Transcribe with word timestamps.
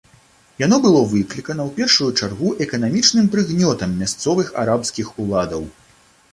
Яно 0.61 0.77
было 0.85 1.01
выклікана 1.11 1.61
ў 1.65 1.69
першую 1.79 2.09
чаргу 2.19 2.49
эканамічным 2.67 3.29
прыгнётам 3.37 3.95
мясцовых 4.03 4.53
арабскіх 4.65 5.17
уладаў. 5.25 5.73